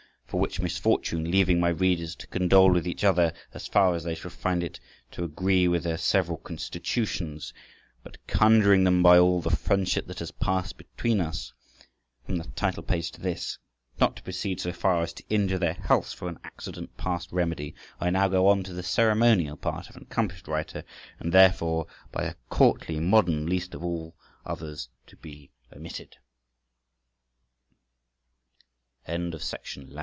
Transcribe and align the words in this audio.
For 0.25 0.39
which 0.39 0.61
misfortune, 0.61 1.29
leaving 1.29 1.59
my 1.59 1.67
readers 1.67 2.15
to 2.15 2.25
condole 2.27 2.71
with 2.71 2.87
each 2.87 3.03
other 3.03 3.33
as 3.53 3.67
far 3.67 3.95
as 3.95 4.05
they 4.05 4.15
shall 4.15 4.31
find 4.31 4.63
it 4.63 4.79
to 5.11 5.25
agree 5.25 5.67
with 5.67 5.83
their 5.83 5.97
several 5.97 6.37
constitutions, 6.37 7.53
but 8.01 8.15
conjuring 8.27 8.85
them 8.85 9.03
by 9.03 9.17
all 9.19 9.41
the 9.41 9.49
friendship 9.49 10.07
that 10.07 10.19
has 10.19 10.31
passed 10.31 10.77
between 10.77 11.19
us, 11.19 11.51
from 12.25 12.37
the 12.37 12.45
title 12.45 12.81
page 12.81 13.11
to 13.11 13.19
this, 13.19 13.59
not 13.99 14.15
to 14.15 14.23
proceed 14.23 14.61
so 14.61 14.71
far 14.71 15.01
as 15.03 15.11
to 15.11 15.23
injure 15.29 15.57
their 15.59 15.73
healths 15.73 16.13
for 16.13 16.29
an 16.29 16.39
accident 16.45 16.95
past 16.95 17.29
remedy, 17.33 17.75
I 17.99 18.09
now 18.09 18.29
go 18.29 18.47
on 18.47 18.63
to 18.63 18.71
the 18.73 18.83
ceremonial 18.83 19.57
part 19.57 19.89
of 19.89 19.97
an 19.97 20.03
accomplished 20.03 20.47
writer, 20.47 20.85
and 21.19 21.33
therefore 21.33 21.87
by 22.09 22.23
a 22.23 22.35
courtly 22.49 23.01
modern 23.01 23.47
least 23.47 23.75
of 23.75 23.83
all 23.83 24.15
others 24.45 24.87
to 25.07 25.17
be 25.17 25.51
omitted. 25.75 26.15